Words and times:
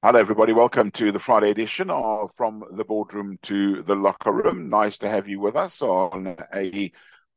Hello, 0.00 0.20
everybody. 0.20 0.52
Welcome 0.52 0.92
to 0.92 1.10
the 1.10 1.18
Friday 1.18 1.50
edition 1.50 1.90
of 1.90 2.30
From 2.36 2.62
the 2.70 2.84
Boardroom 2.84 3.36
to 3.42 3.82
the 3.82 3.96
Locker 3.96 4.30
Room. 4.30 4.68
Nice 4.68 4.96
to 4.98 5.08
have 5.08 5.26
you 5.26 5.40
with 5.40 5.56
us 5.56 5.82
on 5.82 6.36
a 6.54 6.92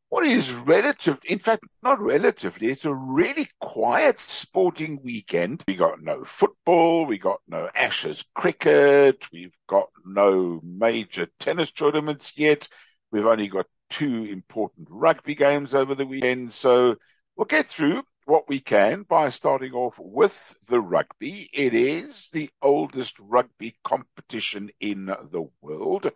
what 0.09 0.27
is 0.27 0.53
relative, 0.53 1.17
in 1.25 1.39
fact, 1.39 1.63
not 1.81 1.99
relatively, 1.99 2.69
it's 2.69 2.85
a 2.85 2.93
really 2.93 3.49
quiet 3.59 4.19
sporting 4.19 4.99
weekend. 5.01 5.63
We 5.67 5.75
got 5.75 6.03
no 6.03 6.23
football, 6.23 7.07
we 7.07 7.17
got 7.17 7.39
no 7.47 7.67
Ashes 7.73 8.25
cricket, 8.35 9.25
we've 9.33 9.57
got 9.67 9.89
no 10.05 10.61
major 10.63 11.29
tennis 11.39 11.71
tournaments 11.71 12.33
yet. 12.37 12.67
We've 13.11 13.25
only 13.25 13.47
got 13.47 13.65
two 13.89 14.25
important 14.25 14.87
rugby 14.91 15.33
games 15.33 15.73
over 15.73 15.95
the 15.95 16.05
weekend. 16.05 16.53
So 16.53 16.97
we'll 17.35 17.45
get 17.45 17.69
through 17.69 18.03
what 18.31 18.47
we 18.47 18.61
can 18.61 19.03
by 19.03 19.29
starting 19.29 19.73
off 19.73 19.95
with 19.99 20.55
the 20.69 20.79
rugby. 20.79 21.49
It 21.51 21.73
is 21.73 22.29
the 22.31 22.49
oldest 22.61 23.19
rugby 23.19 23.75
competition 23.83 24.69
in 24.79 25.07
the 25.07 25.49
world. 25.61 26.09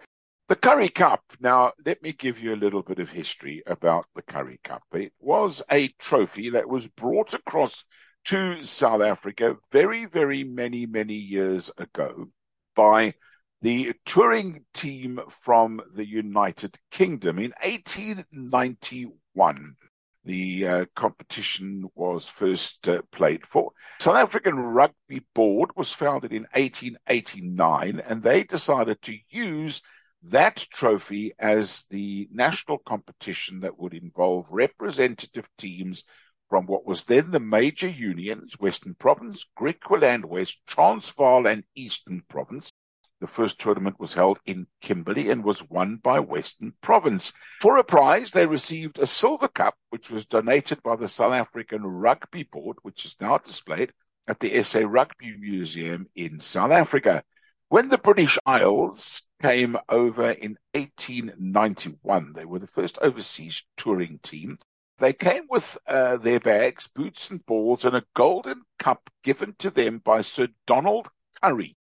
The 0.48 0.56
Currie 0.56 0.88
Cup. 0.88 1.24
Now, 1.42 1.74
let 1.86 2.02
me 2.02 2.14
give 2.14 2.40
you 2.40 2.54
a 2.54 2.56
little 2.56 2.84
bit 2.84 3.00
of 3.00 3.10
history 3.10 3.64
about 3.68 4.06
the 4.16 4.22
Currie 4.22 4.62
Cup. 4.64 4.84
It 4.94 5.12
was 5.20 5.62
a 5.70 5.90
trophy 6.00 6.52
that 6.52 6.70
was 6.70 6.88
brought 6.88 7.34
across 7.34 7.84
to 8.28 8.64
South 8.64 9.02
Africa 9.02 9.58
very, 9.74 10.06
very 10.06 10.46
many, 10.46 10.86
many 10.86 11.16
years 11.16 11.70
ago 11.78 12.30
by 12.78 13.16
the 13.62 13.92
touring 14.06 14.64
team 14.74 15.20
from 15.42 15.82
the 15.94 16.08
United 16.08 16.78
Kingdom 16.92 17.40
in 17.40 17.52
1891 17.62 19.76
the 20.26 20.68
uh, 20.68 20.86
competition 20.96 21.86
was 21.96 22.28
first 22.28 22.88
uh, 22.90 23.02
played 23.12 23.46
for. 23.46 23.72
South 24.00 24.16
African 24.16 24.58
Rugby 24.58 25.26
Board 25.34 25.70
was 25.76 25.94
founded 25.94 26.34
in 26.34 26.48
1889 26.54 28.02
and 28.06 28.24
they 28.24 28.44
decided 28.44 29.02
to 29.04 29.18
use 29.30 29.82
that 30.24 30.66
trophy 30.72 31.34
as 31.38 31.86
the 31.92 32.28
national 32.32 32.80
competition 32.80 33.60
that 33.60 33.78
would 33.78 33.94
involve 33.94 34.48
representative 34.50 35.48
teams 35.58 36.04
from 36.50 36.66
what 36.66 36.86
was 36.86 37.04
then 37.04 37.32
the 37.32 37.40
major 37.40 37.88
unions, 37.88 38.60
Western 38.60 38.96
Province, 38.96 39.46
Griqualand 39.60 40.26
West, 40.26 40.60
Transvaal 40.68 41.48
and 41.48 41.64
Eastern 41.76 42.24
Province, 42.28 42.72
the 43.20 43.28
first 43.28 43.60
tournament 43.60 44.00
was 44.00 44.14
held 44.14 44.40
in 44.46 44.68
Kimberley 44.82 45.30
and 45.30 45.44
was 45.44 45.70
won 45.70 45.98
by 45.98 46.20
Western 46.20 46.74
Province. 46.82 47.34
For 47.62 47.78
a 47.78 47.84
prize, 47.84 48.32
they 48.32 48.46
received 48.46 49.00
a 49.00 49.08
silver 49.08 49.48
cup, 49.48 49.76
which 49.90 50.10
was 50.10 50.26
donated 50.26 50.84
by 50.84 50.96
the 50.96 51.08
South 51.10 51.34
African 51.34 51.86
Rugby 51.86 52.44
Board, 52.44 52.78
which 52.82 53.06
is 53.06 53.16
now 53.22 53.38
displayed 53.38 53.94
at 54.28 54.40
the 54.40 54.62
SA 54.64 54.82
Rugby 54.86 55.36
Museum 55.38 56.08
in 56.16 56.40
South 56.40 56.72
Africa. 56.72 57.24
When 57.70 57.90
the 57.90 57.98
British 57.98 58.38
Isles 58.46 59.26
came 59.42 59.78
over 59.90 60.32
in 60.32 60.58
1891, 60.74 62.34
they 62.34 62.46
were 62.46 62.60
the 62.60 62.68
first 62.68 62.98
overseas 63.02 63.64
touring 63.78 64.20
team. 64.24 64.60
They 65.00 65.14
came 65.14 65.44
with 65.50 65.78
uh, 65.88 66.18
their 66.18 66.40
bags, 66.40 66.88
boots 66.88 67.30
and 67.30 67.46
balls, 67.46 67.84
and 67.84 67.96
a 67.96 68.06
golden 68.14 68.62
cup 68.80 69.10
given 69.24 69.56
to 69.60 69.70
them 69.70 70.00
by 70.00 70.22
Sir 70.22 70.50
Donald 70.68 71.10
Currie, 71.42 71.76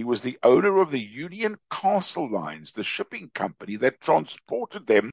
he 0.00 0.04
was 0.04 0.22
the 0.22 0.38
owner 0.42 0.80
of 0.80 0.92
the 0.92 0.98
Union 0.98 1.58
Castle 1.70 2.32
Lines, 2.32 2.72
the 2.72 2.82
shipping 2.82 3.30
company 3.34 3.76
that 3.76 4.00
transported 4.00 4.86
them 4.86 5.10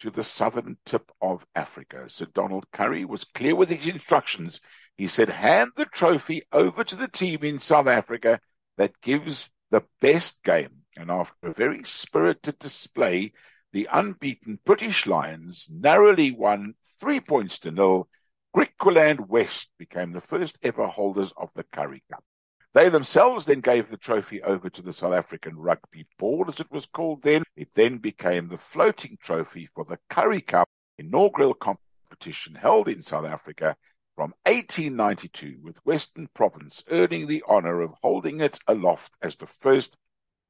to 0.00 0.10
the 0.10 0.24
southern 0.24 0.76
tip 0.84 1.12
of 1.22 1.46
Africa. 1.54 2.06
Sir 2.08 2.26
Donald 2.34 2.66
Currie 2.72 3.04
was 3.04 3.22
clear 3.22 3.54
with 3.54 3.68
his 3.68 3.86
instructions. 3.86 4.60
He 4.96 5.06
said, 5.06 5.28
hand 5.28 5.70
the 5.76 5.84
trophy 5.84 6.42
over 6.50 6.82
to 6.82 6.96
the 6.96 7.06
team 7.06 7.44
in 7.44 7.60
South 7.60 7.86
Africa 7.86 8.40
that 8.76 9.00
gives 9.02 9.52
the 9.70 9.84
best 10.00 10.42
game. 10.42 10.82
And 10.96 11.12
after 11.12 11.50
a 11.50 11.54
very 11.54 11.84
spirited 11.84 12.58
display, 12.58 13.34
the 13.72 13.88
unbeaten 13.92 14.58
British 14.64 15.06
Lions 15.06 15.68
narrowly 15.72 16.32
won 16.32 16.74
three 16.98 17.20
points 17.20 17.60
to 17.60 17.70
nil. 17.70 18.08
Griqualand 18.52 19.28
West 19.28 19.70
became 19.78 20.10
the 20.10 20.20
first 20.20 20.58
ever 20.60 20.88
holders 20.88 21.32
of 21.36 21.50
the 21.54 21.62
Currie 21.72 22.02
Cup. 22.10 22.24
They 22.74 22.88
themselves 22.88 23.46
then 23.46 23.60
gave 23.60 23.88
the 23.88 23.96
trophy 23.96 24.42
over 24.42 24.68
to 24.68 24.82
the 24.82 24.92
South 24.92 25.14
African 25.14 25.56
Rugby 25.56 26.08
Board, 26.18 26.48
as 26.48 26.58
it 26.58 26.72
was 26.72 26.86
called 26.86 27.22
then. 27.22 27.44
It 27.54 27.68
then 27.74 27.98
became 27.98 28.48
the 28.48 28.58
floating 28.58 29.16
trophy 29.22 29.68
for 29.72 29.84
the 29.84 30.00
Currie 30.10 30.40
Cup 30.40 30.68
inaugural 30.98 31.54
competition 31.54 32.56
held 32.56 32.88
in 32.88 33.02
South 33.02 33.26
Africa 33.26 33.76
from 34.16 34.34
1892, 34.44 35.58
with 35.62 35.84
Western 35.86 36.28
Province 36.34 36.82
earning 36.90 37.28
the 37.28 37.44
honour 37.48 37.80
of 37.80 37.94
holding 38.02 38.40
it 38.40 38.58
aloft 38.66 39.12
as 39.22 39.36
the 39.36 39.46
first 39.46 39.96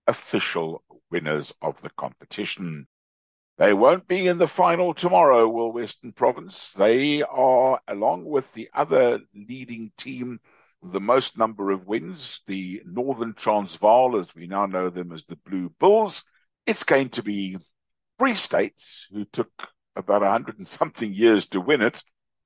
official 0.07 0.83
winners 1.11 1.53
of 1.61 1.83
the 1.83 1.91
competition. 1.91 2.87
They 3.59 3.75
won't 3.75 4.09
be 4.09 4.27
in 4.27 4.39
the 4.39 4.49
final 4.49 4.95
tomorrow, 4.95 5.47
will 5.47 5.73
Western 5.73 6.13
Province. 6.13 6.73
They 6.73 7.23
are, 7.23 7.81
along 7.87 8.25
with 8.25 8.53
the 8.55 8.71
other 8.75 9.21
leading 9.35 9.93
team, 9.99 10.41
the 10.85 11.01
most 11.01 11.39
number 11.39 11.71
of 11.71 11.87
wins, 11.87 12.43
the 12.47 12.83
Northern 12.85 13.35
Transvaal, 13.35 14.19
as 14.19 14.35
we 14.35 14.47
now 14.47 14.67
know 14.67 14.91
them 14.91 15.13
as 15.13 15.25
the 15.25 15.37
Blue 15.37 15.73
Bulls. 15.81 16.25
It's 16.67 16.85
going 16.85 17.11
to 17.11 17.23
be 17.23 17.59
Free 18.19 18.35
States, 18.35 19.07
who 19.13 19.25
took 19.25 19.51
about 19.97 20.23
a 20.23 20.31
hundred 20.31 20.59
and 20.59 20.69
something 20.69 21.13
years 21.13 21.49
to 21.49 21.61
win 21.61 21.83
it, 21.83 22.03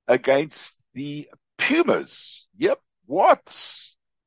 against 0.07 0.77
the 0.93 1.29
Pumas. 1.57 2.47
Yep, 2.57 2.79
what? 3.05 3.41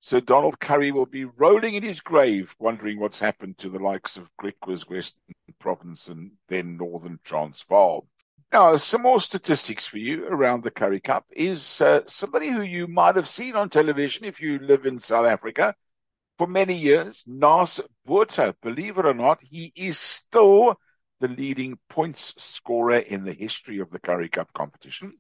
Sir 0.01 0.21
Donald 0.21 0.59
Currie 0.59 0.91
will 0.91 1.07
be 1.07 1.25
rolling 1.25 1.75
in 1.75 1.83
his 1.83 2.01
grave, 2.01 2.55
wondering 2.59 2.99
what's 2.99 3.21
happened 3.21 3.59
to 3.59 3.69
the 3.69 3.79
likes 3.79 4.17
of 4.17 4.31
Griquas 4.41 4.91
Western 4.91 5.35
Province 5.61 6.09
and 6.09 6.33
then 6.49 6.77
Northern 6.77 7.21
Transvaal. 7.23 8.09
Now, 8.53 8.77
some 8.77 9.03
more 9.03 9.19
statistics 9.19 9.87
for 9.87 9.97
you 9.97 10.27
around 10.27 10.63
the 10.63 10.71
Currie 10.71 11.01
Cup 11.01 11.25
is 11.31 11.81
uh, 11.81 12.03
somebody 12.07 12.51
who 12.51 12.61
you 12.61 12.87
might 12.87 13.17
have 13.17 13.29
seen 13.29 13.57
on 13.57 13.71
television 13.71 14.27
if 14.27 14.43
you 14.43 14.59
live 14.59 14.85
in 14.85 15.01
South 15.01 15.25
Africa 15.25 15.75
for 16.37 16.47
many 16.47 16.75
years, 16.75 17.25
Naas 17.27 17.81
Botha. 18.05 18.55
Believe 18.61 18.99
it 18.99 19.07
or 19.07 19.15
not, 19.15 19.39
he 19.43 19.73
is 19.75 19.99
still 19.99 20.79
the 21.21 21.29
leading 21.29 21.79
points 21.89 22.35
scorer 22.37 22.99
in 22.99 23.25
the 23.25 23.33
history 23.33 23.79
of 23.79 23.91
the 23.91 23.99
Currie 23.99 24.29
Cup 24.29 24.53
competition. 24.53 25.15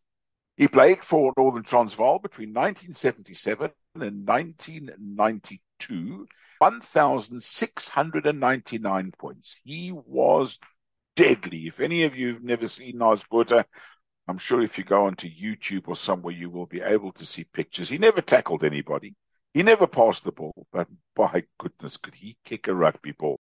He 0.59 0.69
played 0.69 1.03
for 1.03 1.33
Northern 1.35 1.63
Transvaal 1.63 2.19
between 2.19 2.51
1977 2.51 3.71
and 3.95 4.29
1992, 4.29 6.29
1,699 6.59 9.13
points. 9.19 9.57
He 9.65 9.91
was 9.91 10.59
deadly. 11.17 11.67
If 11.67 11.81
any 11.81 12.05
of 12.05 12.17
you 12.17 12.35
have 12.35 12.43
never 12.43 12.69
seen 12.69 12.99
Naas 12.99 13.23
Botha, 13.29 13.67
I'm 14.29 14.39
sure 14.39 14.63
if 14.63 14.79
you 14.79 14.85
go 14.85 15.07
onto 15.07 15.29
YouTube 15.29 15.89
or 15.89 15.97
somewhere, 15.97 16.35
you 16.35 16.49
will 16.49 16.67
be 16.67 16.81
able 16.81 17.13
to 17.13 17.27
see 17.27 17.45
pictures. 17.45 17.89
He 17.89 17.99
never 17.99 18.21
tackled 18.21 18.65
anybody. 18.65 19.15
He 19.53 19.63
never 19.63 19.87
passed 19.87 20.25
the 20.25 20.33
ball, 20.33 20.67
but 20.73 20.89
by 21.15 21.45
goodness, 21.59 21.97
could 21.97 22.15
he 22.15 22.37
kick 22.45 22.69
a 22.69 22.75
rugby 22.75 23.13
ball? 23.13 23.37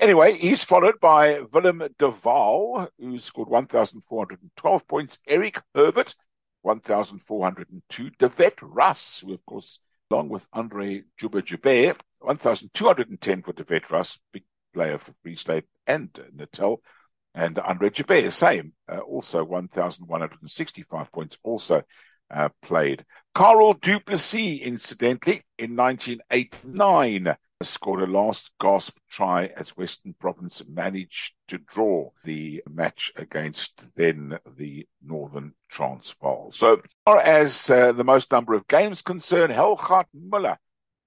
Anyway, 0.00 0.34
he's 0.34 0.64
followed 0.64 0.98
by 1.00 1.40
Willem 1.52 1.82
de 1.98 2.08
Waal, 2.08 2.88
who 2.98 3.18
scored 3.18 3.48
1,412 3.48 4.88
points. 4.88 5.18
Eric 5.26 5.62
Herbert, 5.74 6.14
1,402. 6.62 8.10
De 8.10 8.52
Russ, 8.60 9.20
who, 9.20 9.32
of 9.32 9.46
course, 9.46 9.78
along 10.10 10.28
with 10.28 10.46
Andre 10.52 11.04
Djube-Djube, 11.18 11.96
1,210 12.18 13.42
for 13.42 13.52
De 13.52 13.80
Russ, 13.88 14.18
big 14.32 14.44
player 14.74 14.98
for 14.98 15.14
Free 15.22 15.36
State 15.36 15.64
and 15.86 16.10
Natal. 16.34 16.82
And 17.34 17.58
Andre 17.58 17.90
Joubert, 17.90 18.32
same, 18.32 18.74
uh, 18.88 18.98
also 18.98 19.44
1,165 19.44 21.10
points, 21.10 21.38
also 21.42 21.82
uh, 22.30 22.48
played. 22.62 23.04
Carl 23.34 23.74
du 23.74 23.98
Plessis, 23.98 24.60
incidentally, 24.62 25.42
in 25.58 25.74
1989, 25.74 27.36
scored 27.62 28.02
a 28.02 28.06
last 28.06 28.50
gasp 28.60 28.98
try 29.10 29.46
as 29.56 29.76
Western 29.76 30.14
Province 30.14 30.62
managed 30.68 31.34
to 31.48 31.58
draw 31.58 32.10
the 32.24 32.62
match 32.70 33.12
against 33.16 33.82
then 33.96 34.38
the 34.56 34.86
Northern 35.02 35.54
Transvaal. 35.68 36.52
So, 36.52 36.74
as 36.74 36.80
far 37.04 37.20
as 37.20 37.70
uh, 37.70 37.92
the 37.92 38.04
most 38.04 38.30
number 38.30 38.54
of 38.54 38.68
games 38.68 39.02
concerned, 39.02 39.52
Helgard 39.52 40.06
Muller, 40.14 40.58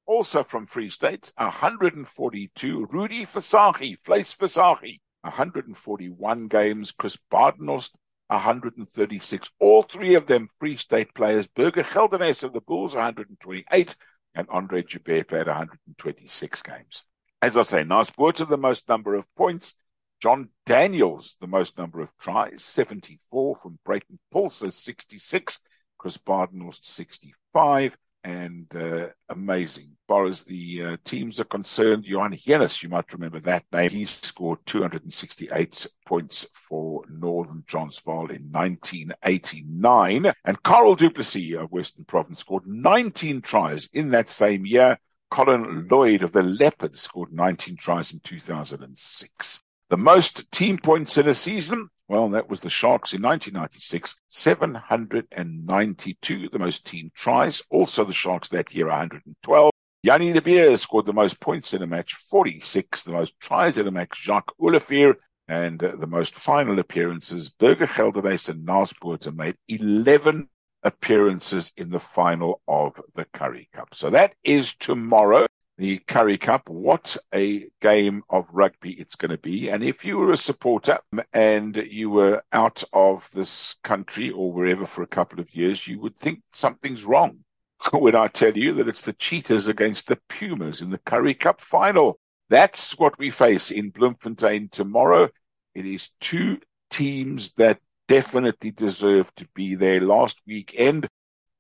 also 0.06 0.44
from 0.44 0.66
Free 0.66 0.90
State, 0.90 1.31
142. 1.38 2.88
Rudy 2.90 3.25
Visagie, 3.25 3.98
Fleis 4.06 4.36
Visagie, 4.36 5.00
141 5.28 6.48
games. 6.48 6.92
Chris 6.92 7.18
Badenhorst, 7.32 7.92
136. 8.28 9.52
All 9.60 9.84
three 9.84 10.16
of 10.16 10.28
them 10.28 10.50
Free 10.60 10.78
State 10.78 11.14
players. 11.14 11.48
Burger 11.48 11.84
Geldenhuys 11.84 12.44
of 12.44 12.54
the 12.54 12.62
Bulls, 12.62 12.94
128. 12.94 13.96
And 14.36 14.48
Andre 14.50 14.84
Joubert 14.84 15.28
played 15.28 15.48
126 15.48 16.62
games. 16.62 17.04
As 17.42 17.58
I 17.58 17.62
say, 17.62 17.84
Naas 17.84 18.16
Botha 18.16 18.46
the 18.46 18.58
most 18.58 18.88
number 18.90 19.16
of 19.16 19.26
points. 19.36 19.76
John 20.20 20.50
Daniels, 20.66 21.38
the 21.40 21.48
most 21.48 21.78
number 21.78 22.02
of 22.02 22.10
tries, 22.20 22.64
74 22.64 23.58
from 23.62 23.78
Breyton 23.86 24.18
Paulse, 24.32 24.76
66. 24.76 25.60
Chris 25.98 26.18
Badenhorst, 26.18 26.86
65. 26.86 27.98
And 28.28 28.68
uh, 28.76 29.08
amazing. 29.30 29.86
As 29.86 30.06
far 30.06 30.26
as 30.26 30.44
the 30.44 30.84
uh, 30.84 30.98
teams 31.06 31.40
are 31.40 31.46
concerned, 31.46 32.04
Johan 32.04 32.34
Heunis, 32.34 32.84
you 32.84 32.90
might 32.90 33.14
remember 33.14 33.40
that 33.40 33.64
name. 33.72 33.90
He 33.90 34.04
scored 34.04 34.60
268 34.66 35.88
points 36.06 36.46
for 36.68 37.04
Northern 37.10 37.64
Transvaal 37.66 38.30
in 38.30 38.52
1989. 38.52 40.34
And 40.44 40.64
Carl 40.64 40.96
du 40.96 41.10
Plessis 41.10 41.56
of 41.56 41.72
Western 41.72 42.04
Province 42.04 42.42
scored 42.42 42.68
19 42.68 43.44
tries 43.44 43.88
in 43.94 44.10
that 44.10 44.30
same 44.30 44.66
year. 44.66 45.00
Colin 45.32 45.88
Lloyd 45.90 46.22
of 46.22 46.34
the 46.34 46.44
Leopards 46.44 47.00
scored 47.00 47.32
19 47.32 47.78
tries 47.78 48.12
in 48.12 48.20
2006. 48.20 49.62
The 49.90 49.98
most 49.98 50.52
team 50.52 50.80
points 50.80 51.18
in 51.18 51.30
a 51.30 51.34
season, 51.34 51.88
well, 52.07 52.30
that 52.30 52.50
was 52.50 52.62
the 52.62 52.69
Sharks 52.69 53.13
in 53.13 53.21
1996, 53.21 54.15
792, 54.27 56.50
the 56.50 56.59
most 56.59 56.86
team 56.86 57.12
tries. 57.13 57.62
Also 57.69 58.06
the 58.06 58.13
Sharks 58.13 58.48
that 58.50 58.74
year, 58.74 58.88
112. 58.88 59.71
Jannie 60.06 60.31
de 60.31 60.42
Beer 60.42 60.77
scored 60.77 61.06
the 61.06 61.13
most 61.13 61.42
points 61.42 61.74
in 61.74 61.81
a 61.81 61.88
match, 61.88 62.13
46, 62.30 63.04
the 63.04 63.12
most 63.12 63.38
tries 63.39 63.77
in 63.77 63.88
a 63.88 63.92
match, 63.92 64.24
Jacques 64.24 64.54
Olivier, 64.62 65.13
and 65.50 65.83
uh, 65.83 65.95
the 65.98 66.07
most 66.07 66.36
final 66.36 66.80
appearances, 66.80 67.50
Burger 67.50 67.88
Geldenhuys 67.88 68.50
and 68.50 68.65
Botha 68.65 69.31
made 69.31 69.57
11 69.68 70.48
appearances 70.83 71.74
in 71.75 71.89
the 71.89 72.00
final 72.00 72.62
of 72.68 72.94
the 73.15 73.25
Currie 73.33 73.69
Cup. 73.74 73.94
So 73.94 74.09
that 74.12 74.33
is 74.44 74.75
tomorrow 74.75 75.48
the 75.78 76.00
Currie 76.00 76.38
Cup. 76.38 76.70
What 76.70 77.18
a 77.34 77.68
game 77.82 78.24
of 78.30 78.48
rugby 78.52 78.94
it's 78.94 79.16
going 79.16 79.32
to 79.32 79.38
be. 79.38 79.70
And 79.70 79.84
if 79.84 80.04
you 80.04 80.18
were 80.18 80.32
a 80.32 80.38
supporter 80.38 81.00
and 81.34 81.76
you 81.76 82.10
were 82.10 82.44
out 82.52 82.84
of 82.94 83.30
this 83.34 83.76
country 83.84 84.32
or 84.32 84.52
wherever 84.52 84.86
for 84.86 85.04
a 85.04 85.08
couple 85.08 85.40
of 85.40 85.54
years, 85.56 85.88
you 85.88 86.00
would 86.00 86.18
think 86.18 86.42
something's 86.54 87.06
wrong 87.06 87.40
when 87.94 88.16
I 88.16 88.28
tell 88.28 88.58
you 88.58 88.74
that 88.74 88.88
it's 88.88 89.04
the 89.04 89.14
Cheetahs 89.14 89.68
against 89.68 90.08
the 90.08 90.20
Pumas 90.30 90.82
in 90.82 90.90
the 90.90 91.00
Currie 91.00 91.36
Cup 91.36 91.62
final. 91.62 92.20
That's 92.50 92.98
what 92.98 93.18
we 93.20 93.30
face 93.30 93.72
in 93.72 93.90
Bloemfontein 93.90 94.70
tomorrow. 94.72 95.30
It 95.76 95.86
is 95.86 96.12
two 96.22 96.60
teams 96.90 97.54
that 97.54 97.80
definitely 98.08 98.72
deserve 98.72 99.34
to 99.36 99.48
be 99.54 99.76
there. 99.76 100.02
Last 100.02 100.42
weekend, 100.48 101.08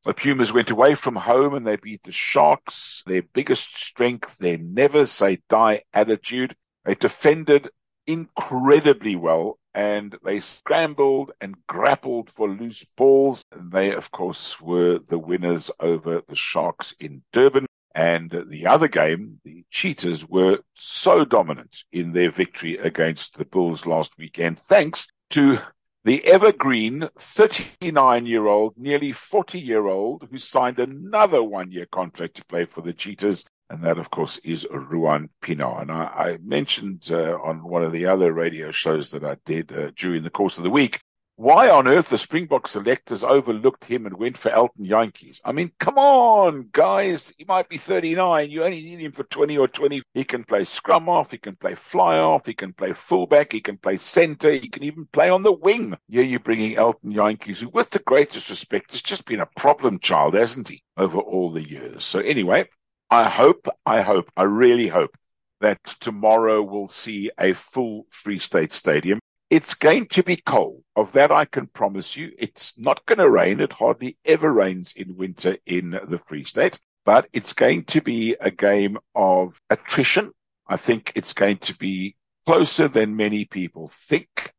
the 0.07 0.13
Pumas 0.13 0.53
went 0.53 0.69
away 0.69 0.95
from 0.95 1.17
home 1.17 1.53
and 1.53 1.67
they 1.67 1.75
beat 1.75 2.01
the 2.03 2.13
Sharks. 2.13 3.03
Their 3.05 3.23
biggest 3.23 3.75
strength, 3.75 4.37
their 4.37 4.57
never 4.57 5.05
say 5.05 5.39
die 5.49 5.83
attitude. 5.93 6.55
They 6.85 6.95
defended 6.95 7.69
incredibly 8.07 9.17
well 9.17 9.59
and 9.73 10.17
they 10.23 10.39
scrambled 10.39 11.33
and 11.41 11.55
grappled 11.67 12.31
for 12.31 12.47
loose 12.47 12.85
balls. 12.95 13.43
They, 13.53 13.91
of 13.91 14.09
course, 14.11 14.61
were 14.61 14.99
the 14.99 15.19
winners 15.19 15.69
over 15.81 16.21
the 16.25 16.35
Sharks 16.37 16.95
in 17.01 17.23
Durban. 17.33 17.65
And 17.93 18.45
the 18.47 18.65
other 18.67 18.87
game, 18.87 19.41
the 19.43 19.65
Cheetahs 19.71 20.25
were 20.25 20.59
so 20.75 21.25
dominant 21.25 21.83
in 21.91 22.13
their 22.13 22.31
victory 22.31 22.77
against 22.77 23.37
the 23.37 23.45
Bulls 23.45 23.85
last 23.85 24.17
weekend, 24.17 24.59
thanks 24.69 25.09
to 25.31 25.59
the 26.03 26.23
evergreen 26.25 27.09
39 27.19 28.25
year 28.25 28.47
old, 28.47 28.73
nearly 28.77 29.11
40 29.11 29.59
year 29.59 29.87
old, 29.87 30.27
who 30.29 30.37
signed 30.37 30.79
another 30.79 31.43
one 31.43 31.71
year 31.71 31.87
contract 31.91 32.37
to 32.37 32.45
play 32.45 32.65
for 32.65 32.81
the 32.81 32.93
Cheetahs. 32.93 33.45
And 33.69 33.83
that, 33.83 33.97
of 33.97 34.09
course, 34.09 34.37
is 34.45 34.65
Ruan 34.71 35.29
Pienaar. 35.41 35.81
And 35.81 35.91
I, 35.91 36.05
I 36.05 36.37
mentioned 36.41 37.09
uh, 37.11 37.37
on 37.43 37.63
one 37.63 37.83
of 37.83 37.91
the 37.91 38.05
other 38.05 38.31
radio 38.31 38.71
shows 38.71 39.11
that 39.11 39.25
I 39.25 39.35
did 39.45 39.73
uh, 39.73 39.91
during 39.97 40.23
the 40.23 40.29
course 40.29 40.57
of 40.57 40.63
the 40.63 40.69
week 40.69 41.01
why 41.37 41.69
on 41.69 41.87
earth 41.87 42.09
the 42.09 42.17
Springbok 42.17 42.67
selectors 42.67 43.23
overlooked 43.23 43.85
him 43.85 44.07
and 44.07 44.17
went 44.17 44.39
for 44.39 44.49
Elton 44.49 44.87
Jantjies? 44.87 45.39
I 45.45 45.51
mean, 45.51 45.71
come 45.79 45.99
on, 45.99 46.69
guys. 46.71 47.31
He 47.37 47.45
might 47.45 47.69
be 47.69 47.77
39. 47.77 48.49
You 48.49 48.63
only 48.63 48.81
need 48.81 48.99
him 48.99 49.11
for 49.11 49.23
20 49.23 49.55
or 49.55 49.67
20. 49.67 50.01
He 50.15 50.23
can 50.23 50.43
play 50.43 50.65
scrum 50.65 51.07
off. 51.07 51.29
He 51.29 51.37
can 51.37 51.55
play 51.55 51.75
fly 51.75 52.17
off. 52.17 52.47
He 52.47 52.55
can 52.55 52.73
play 52.73 52.93
fullback. 52.93 53.53
He 53.53 53.61
can 53.61 53.77
play 53.77 53.97
center. 53.97 54.49
He 54.49 54.67
can 54.67 54.83
even 54.83 55.07
play 55.13 55.29
on 55.29 55.43
the 55.43 55.51
wing. 55.51 55.95
Yeah, 56.09 56.23
you're 56.23 56.39
bringing 56.39 56.75
Elton 56.75 57.13
Jantjies, 57.13 57.59
who, 57.59 57.69
with 57.69 57.91
the 57.91 57.99
greatest 57.99 58.49
respect, 58.49 58.89
has 58.89 59.03
just 59.03 59.25
been 59.25 59.39
a 59.39 59.49
problem 59.55 59.99
child, 59.99 60.33
hasn't 60.33 60.69
he, 60.69 60.81
over 60.97 61.19
all 61.19 61.51
the 61.51 61.69
years? 61.69 62.03
So 62.03 62.19
anyway, 62.19 62.67
I 63.11 63.29
hope, 63.29 63.67
I 63.85 64.01
hope, 64.01 64.31
I 64.35 64.43
really 64.43 64.87
hope 64.87 65.15
that 65.61 65.83
tomorrow 65.99 66.63
we'll 66.63 66.87
see 66.87 67.29
a 67.39 67.53
full 67.53 68.07
Free 68.09 68.39
State 68.39 68.73
Stadium. 68.73 69.19
It's 69.49 69.75
going 69.75 70.07
to 70.07 70.23
be 70.23 70.37
cold. 70.37 70.83
Of 70.95 71.13
that, 71.13 71.31
I 71.31 71.45
can 71.45 71.67
promise 71.67 72.17
you. 72.17 72.31
It's 72.37 72.73
not 72.77 73.05
going 73.05 73.19
to 73.19 73.29
rain. 73.29 73.61
It 73.61 73.73
hardly 73.73 74.17
ever 74.25 74.51
rains 74.51 74.93
in 74.95 75.15
winter 75.15 75.57
in 75.65 75.91
the 75.91 76.19
Free 76.27 76.43
State, 76.43 76.79
but 77.05 77.27
it's 77.31 77.53
going 77.53 77.85
to 77.85 78.01
be 78.01 78.35
a 78.41 78.51
game 78.51 78.97
of 79.15 79.61
attrition. 79.69 80.31
I 80.67 80.75
think 80.77 81.13
it's 81.15 81.33
going 81.33 81.59
to 81.59 81.77
be 81.77 82.15
closer 82.45 82.87
than 82.87 83.15
many 83.15 83.45
people 83.45 83.89
think. 83.93 84.53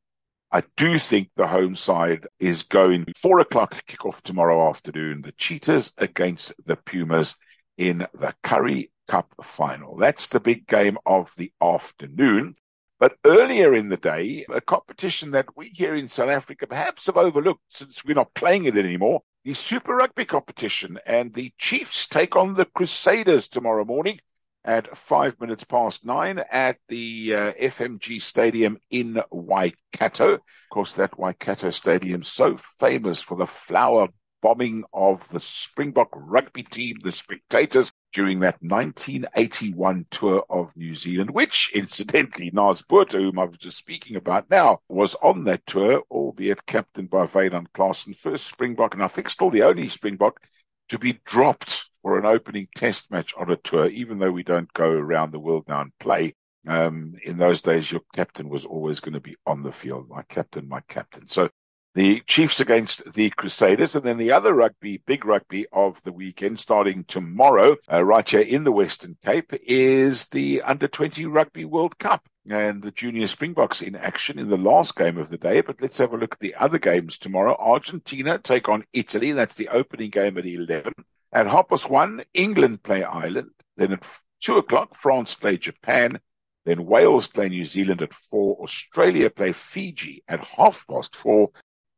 I 0.50 0.62
do 0.78 0.98
think 0.98 1.28
the 1.36 1.48
home 1.48 1.76
side 1.76 2.26
is 2.40 2.62
going 2.62 3.06
four 3.16 3.40
o'clock 3.40 3.84
kickoff 3.86 4.22
tomorrow 4.22 4.70
afternoon. 4.70 5.20
The 5.20 5.32
Cheetahs 5.32 5.92
against 5.98 6.54
the 6.64 6.76
Pumas 6.76 7.34
in 7.76 8.06
the 8.14 8.34
Currie 8.42 8.90
Cup 9.08 9.34
final. 9.42 9.96
That's 9.96 10.28
the 10.28 10.40
big 10.40 10.66
game 10.66 10.96
of 11.04 11.32
the 11.36 11.52
afternoon. 11.60 12.56
But 12.98 13.16
earlier 13.24 13.74
in 13.74 13.88
the 13.88 13.96
day, 13.96 14.44
a 14.52 14.60
competition 14.60 15.30
that 15.30 15.56
we 15.56 15.68
here 15.68 15.94
in 15.94 16.08
South 16.08 16.30
Africa 16.30 16.66
perhaps 16.66 17.06
have 17.06 17.16
overlooked 17.16 17.62
since 17.68 18.04
we're 18.04 18.14
not 18.14 18.34
playing 18.34 18.64
it 18.64 18.76
anymore, 18.76 19.22
the 19.44 19.54
Super 19.54 19.94
Rugby 19.94 20.24
competition. 20.24 20.98
And 21.06 21.32
the 21.32 21.52
Chiefs 21.58 22.08
take 22.08 22.34
on 22.34 22.54
the 22.54 22.64
Crusaders 22.64 23.48
tomorrow 23.48 23.84
morning 23.84 24.18
at 24.64 24.96
five 24.96 25.40
minutes 25.40 25.64
past 25.64 26.04
nine 26.04 26.42
at 26.50 26.76
the 26.88 27.34
uh, 27.34 27.52
FMG 27.52 28.20
Stadium 28.20 28.78
in 28.90 29.22
Waikato. 29.30 30.34
Of 30.34 30.40
course, 30.70 30.92
that 30.92 31.18
Waikato 31.18 31.70
Stadium 31.70 32.24
so 32.24 32.58
famous 32.80 33.20
for 33.20 33.36
the 33.36 33.46
flour 33.46 34.08
bombing 34.42 34.84
of 34.92 35.26
the 35.30 35.40
Springbok 35.40 36.10
rugby 36.14 36.64
team, 36.64 36.98
the 37.02 37.12
Spectators, 37.12 37.92
during 38.18 38.40
that 38.40 38.60
1981 38.60 40.04
tour 40.10 40.44
of 40.50 40.76
New 40.76 40.92
Zealand, 40.92 41.30
which 41.30 41.70
incidentally 41.72 42.50
Naas 42.50 42.82
Botha, 42.84 43.16
whom 43.16 43.38
I 43.38 43.44
was 43.44 43.58
just 43.58 43.76
speaking 43.76 44.16
about 44.16 44.50
now, 44.50 44.80
was 44.88 45.14
on 45.22 45.44
that 45.44 45.64
tour, 45.66 46.02
albeit 46.10 46.66
captained 46.66 47.10
by 47.10 47.26
Wynand 47.28 47.68
Claassen, 47.72 48.16
first 48.16 48.48
Springbok, 48.48 48.94
and 48.94 49.04
I 49.04 49.06
think 49.06 49.30
still 49.30 49.50
the 49.50 49.62
only 49.62 49.88
Springbok 49.88 50.40
to 50.88 50.98
be 50.98 51.20
dropped 51.24 51.90
for 52.02 52.18
an 52.18 52.26
opening 52.26 52.66
test 52.74 53.08
match 53.12 53.32
on 53.38 53.52
a 53.52 53.56
tour, 53.56 53.86
even 53.86 54.18
though 54.18 54.32
we 54.32 54.42
don't 54.42 54.72
go 54.72 54.90
around 54.90 55.30
the 55.30 55.38
world 55.38 55.66
now 55.68 55.82
and 55.82 55.96
play. 56.00 56.34
Um, 56.66 57.14
in 57.22 57.38
those 57.38 57.62
days, 57.62 57.92
your 57.92 58.02
captain 58.16 58.48
was 58.48 58.64
always 58.64 58.98
going 58.98 59.14
to 59.14 59.20
be 59.20 59.36
on 59.46 59.62
the 59.62 59.70
field. 59.70 60.08
My 60.08 60.22
captain, 60.22 60.68
my 60.68 60.80
captain. 60.88 61.28
So 61.28 61.50
the 61.98 62.22
Chiefs 62.28 62.60
against 62.60 63.12
the 63.14 63.28
Crusaders, 63.30 63.96
and 63.96 64.04
then 64.04 64.18
the 64.18 64.30
other 64.30 64.54
rugby, 64.54 65.02
big 65.04 65.24
rugby 65.24 65.66
of 65.72 66.00
the 66.04 66.12
weekend, 66.12 66.60
starting 66.60 67.02
tomorrow, 67.02 67.74
uh, 67.92 68.04
right 68.04 68.28
here 68.28 68.38
in 68.38 68.62
the 68.62 68.70
Western 68.70 69.16
Cape, 69.24 69.52
is 69.66 70.26
the 70.26 70.62
Under 70.62 70.86
20 70.86 71.26
Rugby 71.26 71.64
World 71.64 71.98
Cup. 71.98 72.28
And 72.48 72.84
the 72.84 72.92
Junior 72.92 73.26
Springboks 73.26 73.82
in 73.82 73.96
action 73.96 74.38
in 74.38 74.48
the 74.48 74.56
last 74.56 74.94
game 74.94 75.18
of 75.18 75.28
the 75.28 75.38
day. 75.38 75.60
But 75.60 75.82
let's 75.82 75.98
have 75.98 76.12
a 76.12 76.16
look 76.16 76.34
at 76.34 76.38
the 76.38 76.54
other 76.54 76.78
games 76.78 77.18
tomorrow. 77.18 77.56
Argentina 77.58 78.38
take 78.38 78.68
on 78.68 78.84
Italy. 78.92 79.32
That's 79.32 79.56
the 79.56 79.66
opening 79.66 80.10
game 80.10 80.38
at 80.38 80.46
11. 80.46 80.92
At 81.32 81.48
half 81.48 81.68
past 81.68 81.90
one, 81.90 82.22
England 82.32 82.84
play 82.84 83.02
Ireland. 83.02 83.50
Then 83.76 83.94
at 83.94 84.04
two 84.40 84.56
o'clock, 84.56 84.94
France 84.94 85.34
play 85.34 85.56
Japan. 85.56 86.20
Then 86.64 86.86
Wales 86.86 87.26
play 87.26 87.48
New 87.48 87.64
Zealand 87.64 88.02
at 88.02 88.14
four. 88.14 88.56
Australia 88.62 89.30
play 89.30 89.52
Fiji 89.52 90.22
at 90.28 90.44
half 90.44 90.86
past 90.86 91.16
four 91.16 91.50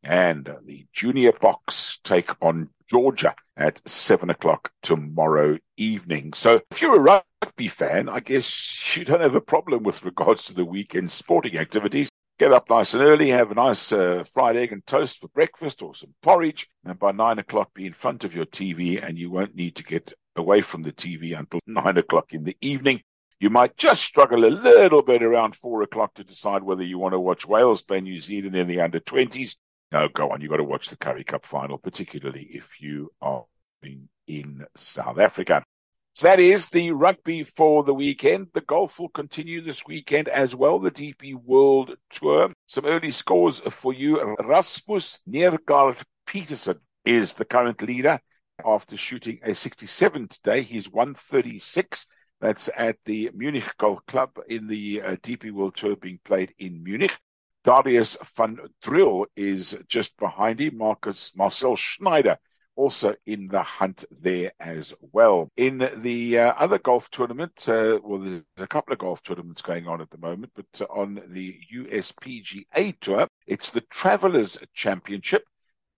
and 0.02 0.54
the 0.64 0.87
junior 0.92 1.33
Boks 1.33 2.02
take 2.02 2.30
on 2.40 2.71
Georgia 2.88 3.35
at 3.57 3.80
seven 3.87 4.30
o'clock 4.30 4.73
tomorrow 4.83 5.59
evening. 5.76 6.33
So 6.33 6.62
if 6.71 6.83
you're 6.83 6.97
a 6.97 7.23
rugby 7.42 7.69
fan, 7.69 8.09
I 8.09 8.21
guess 8.21 8.97
you 8.97 9.04
don't 9.04 9.21
have 9.21 9.35
a 9.35 9.40
problem 9.40 9.83
with 9.83 10.04
regards 10.04 10.45
to 10.45 10.54
the 10.54 10.64
weekend 10.64 11.12
sporting 11.12 11.57
activities. 11.57 12.09
Get 12.38 12.52
up 12.52 12.71
nice 12.71 12.95
and 12.95 13.02
early, 13.02 13.28
have 13.28 13.50
a 13.50 13.54
nice 13.54 13.92
uh, 13.92 14.25
fried 14.33 14.57
egg 14.57 14.73
and 14.73 14.85
toast 14.87 15.21
for 15.21 15.28
breakfast 15.28 15.83
or 15.83 15.95
some 15.95 16.14
porridge, 16.23 16.69
and 16.85 16.99
by 16.99 17.12
nine 17.12 17.38
o'clock 17.38 17.75
be 17.75 17.85
in 17.85 17.92
front 17.92 18.25
of 18.25 18.35
your 18.35 18.47
TV, 18.47 19.04
and 19.04 19.19
you 19.19 19.30
won't 19.30 19.54
need 19.54 19.76
to 19.76 19.85
get 19.85 20.14
away 20.37 20.62
from 20.62 20.83
the 20.83 20.92
TV 20.92 21.38
until 21.38 21.61
nine 21.66 21.99
o'clock 21.99 22.33
in 22.33 22.45
the 22.45 22.57
evening. 22.62 23.02
You 23.40 23.50
might 23.50 23.76
just 23.76 24.02
struggle 24.02 24.45
a 24.45 24.49
little 24.49 25.02
bit 25.02 25.23
around 25.23 25.54
four 25.54 25.83
o'clock 25.83 26.14
to 26.14 26.25
decide 26.25 26.62
whether 26.62 26.83
you 26.83 26.99
want 26.99 27.12
to 27.12 27.21
watch 27.21 27.47
Wales 27.47 27.83
play 27.83 28.00
New 28.00 28.21
Zealand 28.21 28.57
in 28.57 28.66
the 28.66 28.80
under 28.80 29.00
20s 29.00 29.57
no, 29.92 30.09
go 30.09 30.30
on. 30.30 30.40
You've 30.40 30.50
got 30.50 30.59
to 30.59 30.64
watch 30.64 30.88
the 30.88 30.97
Currie 30.97 31.25
Cup 31.25 31.44
final, 31.44 31.78
particularly 31.78 32.49
if 32.52 32.80
you 32.80 33.11
are 33.20 33.44
in, 33.82 34.64
South 34.76 35.18
Africa. 35.18 35.64
So 36.12 36.28
that 36.28 36.38
is 36.38 36.68
the 36.68 36.92
rugby 36.92 37.42
for 37.42 37.82
the 37.82 37.94
weekend. 37.94 38.49
The 38.54 38.61
golf 38.61 39.00
will 39.00 39.09
continue 39.09 39.61
this 39.61 39.85
weekend 39.85 40.28
as 40.28 40.54
well. 40.54 40.78
The 40.78 40.92
DP 40.92 41.35
World 41.35 41.97
Tour. 42.11 42.52
Some 42.68 42.85
early 42.85 43.11
scores 43.11 43.61
for 43.70 43.92
you. 43.92 44.37
Rasmus 44.38 45.18
Nergaard 45.28 46.00
Peterson 46.26 46.78
is 47.04 47.35
the 47.35 47.44
current 47.44 47.82
leader 47.82 48.20
after 48.64 48.97
shooting 48.97 49.40
a 49.42 49.54
67 49.54 50.28
today. 50.28 50.62
He's 50.62 50.90
136. 50.90 52.06
That's 52.40 52.70
at 52.76 52.97
the 53.04 53.30
Munich 53.35 53.64
Golf 53.78 54.06
Club 54.06 54.30
in 54.49 54.66
the 54.66 55.02
uh, 55.02 55.16
DP 55.16 55.50
World 55.50 55.76
Tour 55.76 55.97
being 55.97 56.20
played 56.25 56.54
in 56.59 56.82
Munich. 56.82 57.16
Darius 57.64 58.17
van 58.37 58.59
Driel 58.83 59.26
is 59.37 59.79
just 59.88 60.17
behind 60.19 60.61
him. 60.61 60.79
Marcus 60.79 61.33
Marcel 61.37 61.76
Schneider 61.76 62.38
also 62.76 63.14
in 63.26 63.49
the 63.49 63.62
hunt 63.62 64.05
there 64.11 64.52
as 64.59 64.95
well. 65.12 65.50
In 65.57 65.90
the 65.97 66.38
uh, 66.38 66.55
other 66.57 66.79
golf 66.79 67.11
tournament, 67.11 67.52
uh, 67.69 67.99
well, 68.02 68.21
there's 68.21 68.43
a 68.57 68.67
couple 68.67 68.95
of 68.95 68.99
golf 68.99 69.23
tournaments 69.23 69.61
going 69.61 69.87
on 69.87 70.00
at 70.00 70.09
the 70.11 70.19
moment, 70.19 70.52
but 70.55 70.88
on 70.88 71.21
the 71.29 71.61
USPGA 71.75 72.99
Tour, 73.00 73.29
it's 73.47 73.71
the 73.71 73.83
Travelers 73.83 74.59
Championship. 74.73 75.45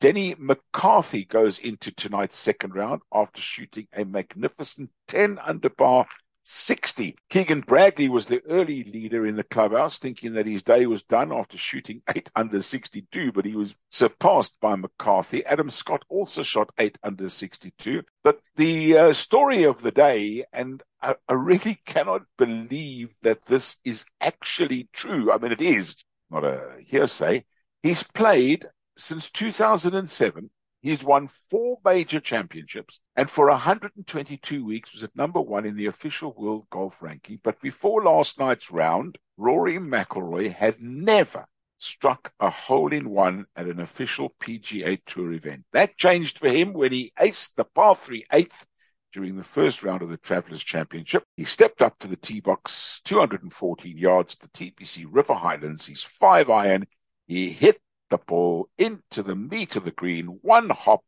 Denny 0.00 0.34
McCarthy 0.36 1.24
goes 1.24 1.60
into 1.60 1.92
tonight's 1.92 2.38
second 2.38 2.74
round 2.74 3.02
after 3.14 3.40
shooting 3.40 3.86
a 3.92 4.04
magnificent 4.04 4.90
10 5.06 5.38
under 5.38 5.68
par 5.68 6.06
60. 6.42 7.16
Keegan 7.28 7.60
Bradley 7.60 8.08
was 8.08 8.26
the 8.26 8.42
early 8.48 8.84
leader 8.84 9.26
in 9.26 9.36
the 9.36 9.44
clubhouse, 9.44 9.98
thinking 9.98 10.34
that 10.34 10.46
his 10.46 10.62
day 10.62 10.86
was 10.86 11.02
done 11.02 11.32
after 11.32 11.56
shooting 11.56 12.02
8 12.14 12.30
under 12.34 12.62
62, 12.62 13.32
but 13.32 13.44
he 13.44 13.54
was 13.54 13.76
surpassed 13.90 14.60
by 14.60 14.74
McCarthy. 14.74 15.44
Adam 15.46 15.70
Scott 15.70 16.04
also 16.08 16.42
shot 16.42 16.70
8 16.78 16.98
under 17.02 17.28
62. 17.28 18.02
But 18.24 18.40
the 18.56 18.96
uh, 18.96 19.12
story 19.12 19.64
of 19.64 19.82
the 19.82 19.92
day, 19.92 20.44
and 20.52 20.82
I, 21.00 21.14
I 21.28 21.34
really 21.34 21.80
cannot 21.86 22.22
believe 22.36 23.14
that 23.22 23.44
this 23.46 23.76
is 23.84 24.04
actually 24.20 24.88
true. 24.92 25.30
I 25.32 25.38
mean, 25.38 25.52
it 25.52 25.62
is 25.62 25.96
not 26.30 26.44
a 26.44 26.76
hearsay. 26.84 27.44
He's 27.82 28.02
played 28.02 28.66
since 28.96 29.30
2007 29.30 30.50
He's 30.82 31.04
won 31.04 31.28
four 31.48 31.78
major 31.84 32.18
championships 32.18 32.98
and 33.14 33.30
for 33.30 33.46
122 33.46 34.64
weeks 34.64 34.92
was 34.92 35.04
at 35.04 35.14
number 35.14 35.40
one 35.40 35.64
in 35.64 35.76
the 35.76 35.86
official 35.86 36.34
world 36.36 36.66
golf 36.70 37.00
ranking. 37.00 37.38
But 37.44 37.60
before 37.60 38.02
last 38.02 38.40
night's 38.40 38.72
round, 38.72 39.16
Rory 39.36 39.74
McIlroy 39.74 40.52
had 40.52 40.82
never 40.82 41.46
struck 41.78 42.32
a 42.40 42.50
hole 42.50 42.92
in 42.92 43.10
one 43.10 43.46
at 43.54 43.66
an 43.66 43.78
official 43.78 44.34
PGA 44.40 45.00
Tour 45.06 45.32
event. 45.32 45.64
That 45.72 45.96
changed 45.98 46.38
for 46.38 46.48
him 46.48 46.72
when 46.72 46.90
he 46.90 47.12
aced 47.18 47.54
the 47.54 47.64
par 47.64 47.94
three 47.94 48.26
eighth 48.32 48.66
during 49.12 49.36
the 49.36 49.44
first 49.44 49.84
round 49.84 50.02
of 50.02 50.08
the 50.08 50.16
Travelers 50.16 50.64
Championship. 50.64 51.22
He 51.36 51.44
stepped 51.44 51.80
up 51.80 51.98
to 52.00 52.08
the 52.08 52.16
tee 52.16 52.40
box, 52.40 53.00
214 53.04 53.96
yards 53.96 54.34
at 54.34 54.40
the 54.40 54.48
TPC 54.48 55.06
River 55.08 55.34
Highlands. 55.34 55.86
He's 55.86 56.02
five 56.02 56.50
iron. 56.50 56.86
He 57.26 57.50
hit 57.50 57.80
the 58.12 58.18
ball 58.18 58.68
into 58.76 59.22
the 59.22 59.34
meat 59.34 59.74
of 59.74 59.84
the 59.84 59.90
green, 59.90 60.26
one 60.42 60.68
hop, 60.68 61.02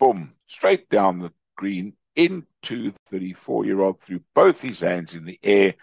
boom, 0.00 0.32
straight 0.48 0.88
down 0.88 1.20
the 1.20 1.32
green 1.56 1.92
into 2.16 2.90
the 2.90 2.98
34 3.08 3.66
year 3.66 3.80
old 3.80 4.00
threw 4.00 4.20
both 4.34 4.60
his 4.60 4.80
hands 4.80 5.14
in 5.14 5.24
the 5.24 5.38
air 5.44 5.74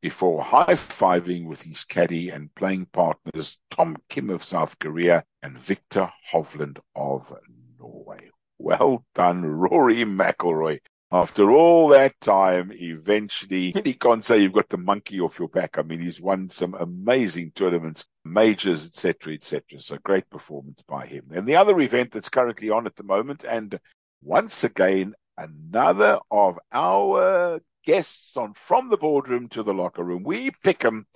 before 0.00 0.42
high 0.42 0.74
fiving 0.74 1.46
with 1.46 1.60
his 1.60 1.84
caddy 1.84 2.30
and 2.30 2.54
playing 2.54 2.86
partners 2.86 3.58
Tom 3.70 3.98
Kim 4.08 4.30
of 4.30 4.42
South 4.42 4.78
Korea 4.78 5.22
and 5.42 5.58
Viktor 5.58 6.10
Hovland 6.32 6.78
of 6.94 7.30
Norway. 7.78 8.30
Well 8.58 9.04
done, 9.14 9.42
Rory 9.44 9.96
McIlroy 9.96 10.80
after 11.12 11.50
all 11.52 11.88
that 11.88 12.20
time, 12.20 12.72
eventually, 12.74 13.72
he 13.84 13.94
can't 13.94 14.24
say 14.24 14.38
you've 14.38 14.52
got 14.52 14.68
the 14.68 14.76
monkey 14.76 15.20
off 15.20 15.38
your 15.38 15.48
back. 15.48 15.78
I 15.78 15.82
mean, 15.82 16.00
he's 16.00 16.20
won 16.20 16.50
some 16.50 16.74
amazing 16.74 17.52
tournaments, 17.54 18.06
majors, 18.24 18.86
etc., 18.86 19.34
etc. 19.34 19.80
So 19.80 19.98
great 20.02 20.28
performance 20.30 20.82
by 20.86 21.06
him. 21.06 21.26
And 21.32 21.46
the 21.46 21.56
other 21.56 21.78
event 21.80 22.12
that's 22.12 22.28
currently 22.28 22.70
on 22.70 22.86
at 22.86 22.96
the 22.96 23.04
moment, 23.04 23.44
and 23.48 23.78
once 24.22 24.64
again, 24.64 25.14
another 25.38 26.18
of 26.30 26.58
our 26.72 27.60
guests 27.84 28.36
on 28.36 28.54
from 28.54 28.90
the 28.90 28.96
boardroom 28.96 29.48
to 29.50 29.62
the 29.62 29.72
locker 29.72 30.02
room. 30.02 30.24
We 30.24 30.50
pick 30.62 30.80
them, 30.80 31.06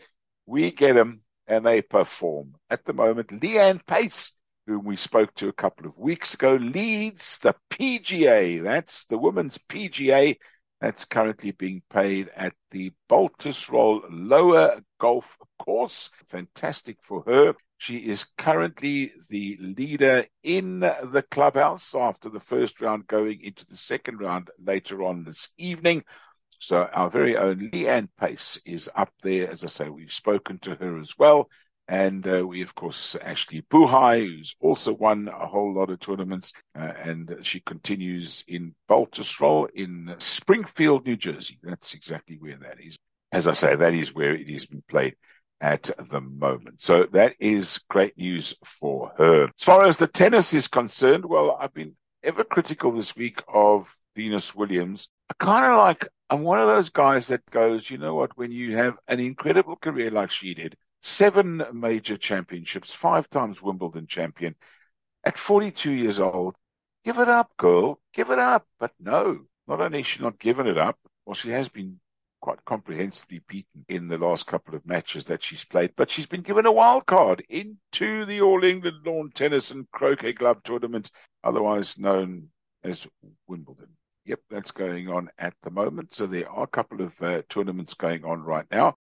we 0.46 0.70
get 0.70 0.94
them, 0.94 1.22
and 1.46 1.66
they 1.66 1.82
perform. 1.82 2.54
At 2.70 2.84
the 2.84 2.92
moment, 2.92 3.42
Lee-Anne 3.42 3.80
Pace 3.86 4.36
whom 4.70 4.84
we 4.84 4.94
spoke 4.94 5.34
to 5.34 5.48
a 5.48 5.52
couple 5.52 5.84
of 5.84 5.98
weeks 5.98 6.32
ago, 6.34 6.54
leads 6.54 7.38
the 7.38 7.56
PGA. 7.70 8.62
That's 8.62 9.04
the 9.06 9.18
women's 9.18 9.58
PGA. 9.58 10.36
That's 10.80 11.04
currently 11.04 11.50
being 11.50 11.82
played 11.90 12.30
at 12.36 12.54
the 12.70 12.92
Baltusrol 13.10 14.02
Lower 14.08 14.80
Golf 15.00 15.36
Course. 15.58 16.12
Fantastic 16.28 16.98
for 17.02 17.24
her. 17.26 17.54
She 17.78 17.96
is 17.96 18.26
currently 18.38 19.12
the 19.28 19.58
leader 19.60 20.26
in 20.44 20.78
the 20.78 21.24
clubhouse 21.32 21.92
after 21.92 22.28
the 22.28 22.38
first 22.38 22.80
round, 22.80 23.08
going 23.08 23.40
into 23.42 23.66
the 23.66 23.76
second 23.76 24.20
round 24.20 24.50
later 24.64 25.02
on 25.02 25.24
this 25.24 25.48
evening. 25.58 26.04
So 26.60 26.88
our 26.92 27.10
very 27.10 27.36
own 27.36 27.70
Lee-Anne 27.72 28.08
Pace 28.20 28.60
is 28.64 28.88
up 28.94 29.10
there. 29.24 29.50
As 29.50 29.64
I 29.64 29.66
say, 29.66 29.88
we've 29.88 30.12
spoken 30.12 30.60
to 30.60 30.76
her 30.76 30.96
as 30.98 31.18
well. 31.18 31.48
And 31.90 32.24
uh, 32.24 32.46
we, 32.46 32.62
of 32.62 32.76
course, 32.76 33.16
Ashley 33.16 33.62
Buhai, 33.62 34.24
who's 34.24 34.54
also 34.60 34.92
won 34.92 35.26
a 35.26 35.44
whole 35.48 35.74
lot 35.74 35.90
of 35.90 35.98
tournaments, 35.98 36.52
uh, 36.78 36.92
and 37.02 37.38
she 37.42 37.58
continues 37.58 38.44
in 38.46 38.76
Baltusrol 38.88 39.68
in 39.74 40.14
Springfield, 40.18 41.04
New 41.04 41.16
Jersey. 41.16 41.58
That's 41.64 41.92
exactly 41.94 42.36
where 42.38 42.58
that 42.58 42.76
is. 42.80 42.96
As 43.32 43.48
I 43.48 43.54
say, 43.54 43.74
that 43.74 43.92
is 43.92 44.14
where 44.14 44.36
it 44.36 44.48
is 44.48 44.66
being 44.66 44.84
played 44.88 45.16
at 45.60 45.90
the 46.12 46.20
moment. 46.20 46.80
So 46.80 47.08
that 47.12 47.34
is 47.40 47.80
great 47.90 48.16
news 48.16 48.54
for 48.64 49.10
her. 49.18 49.46
As 49.46 49.64
far 49.64 49.84
as 49.84 49.96
the 49.96 50.06
tennis 50.06 50.54
is 50.54 50.68
concerned, 50.68 51.24
well, 51.24 51.58
I've 51.60 51.74
been 51.74 51.96
ever 52.22 52.44
critical 52.44 52.92
this 52.92 53.16
week 53.16 53.42
of 53.52 53.88
Venus 54.14 54.54
Williams. 54.54 55.08
I 55.28 55.34
kind 55.44 55.66
of 55.66 55.78
like, 55.78 56.06
I'm 56.30 56.42
one 56.42 56.60
of 56.60 56.68
those 56.68 56.90
guys 56.90 57.26
that 57.26 57.44
goes, 57.50 57.90
you 57.90 57.98
know 57.98 58.14
what, 58.14 58.38
when 58.38 58.52
you 58.52 58.76
have 58.76 58.94
an 59.08 59.18
incredible 59.18 59.74
career 59.74 60.12
like 60.12 60.30
she 60.30 60.54
did, 60.54 60.76
seven 61.02 61.62
major 61.72 62.16
championships, 62.16 62.92
five 62.92 63.28
times 63.30 63.62
Wimbledon 63.62 64.06
champion. 64.06 64.54
At 65.24 65.38
42 65.38 65.92
years 65.92 66.20
old, 66.20 66.56
give 67.04 67.18
it 67.18 67.28
up, 67.28 67.56
girl, 67.56 68.00
give 68.12 68.30
it 68.30 68.38
up. 68.38 68.66
But 68.78 68.92
no, 68.98 69.46
not 69.66 69.80
only 69.80 70.00
is 70.00 70.06
she 70.06 70.22
not 70.22 70.38
giving 70.38 70.66
it 70.66 70.78
up, 70.78 70.98
well, 71.24 71.34
she 71.34 71.50
has 71.50 71.68
been 71.68 72.00
quite 72.40 72.64
comprehensively 72.64 73.42
beaten 73.46 73.84
in 73.88 74.08
the 74.08 74.16
last 74.16 74.46
couple 74.46 74.74
of 74.74 74.86
matches 74.86 75.24
that 75.24 75.42
she's 75.42 75.64
played, 75.64 75.92
but 75.96 76.10
she's 76.10 76.26
been 76.26 76.40
given 76.40 76.64
a 76.64 76.72
wild 76.72 77.04
card 77.04 77.44
into 77.50 78.24
the 78.24 78.40
All 78.40 78.64
England 78.64 78.96
Lawn 79.04 79.30
Tennis 79.34 79.70
and 79.70 79.90
Croquet 79.90 80.32
Club 80.32 80.62
tournament, 80.64 81.10
otherwise 81.44 81.98
known 81.98 82.48
as 82.82 83.06
Wimbledon. 83.46 83.88
Yep, 84.24 84.40
that's 84.48 84.70
going 84.70 85.08
on 85.08 85.28
at 85.38 85.54
the 85.62 85.70
moment. 85.70 86.14
So 86.14 86.26
there 86.26 86.48
are 86.50 86.64
a 86.64 86.68
couple 86.68 87.02
of 87.02 87.20
uh, 87.20 87.42
tournaments 87.48 87.94
going 87.94 88.24
on 88.24 88.42
right 88.42 88.66
now 88.70 88.96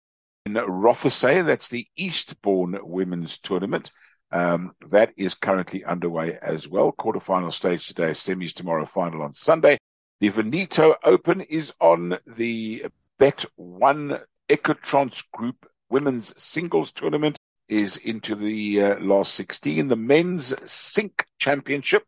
Rothesay. 0.54 1.44
That's 1.44 1.68
the 1.68 1.86
Eastbourne 1.96 2.78
Women's 2.82 3.38
Tournament. 3.38 3.90
Um, 4.30 4.72
that 4.90 5.12
is 5.16 5.34
currently 5.34 5.84
underway 5.84 6.38
as 6.42 6.68
well. 6.68 6.92
Quarterfinal 6.92 7.52
stage 7.52 7.86
today, 7.86 8.10
semis 8.10 8.52
tomorrow, 8.52 8.84
final 8.84 9.22
on 9.22 9.34
Sunday. 9.34 9.78
The 10.20 10.28
Veneto 10.28 10.96
Open 11.04 11.40
is 11.40 11.72
on 11.80 12.18
the 12.26 12.86
Bet 13.18 13.44
One 13.56 14.20
Ecotrans 14.48 15.30
Group 15.32 15.66
Women's 15.88 16.40
Singles 16.40 16.92
Tournament 16.92 17.36
is 17.68 17.96
into 17.98 18.34
the 18.34 18.82
uh, 18.82 18.98
last 18.98 19.34
16. 19.34 19.88
The 19.88 19.96
Men's 19.96 20.54
cinch 20.70 21.14
Championship 21.38 22.04